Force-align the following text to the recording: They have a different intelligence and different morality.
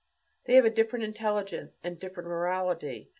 They 0.45 0.55
have 0.55 0.65
a 0.65 0.71
different 0.71 1.05
intelligence 1.05 1.77
and 1.83 1.99
different 1.99 2.27
morality. 2.27 3.09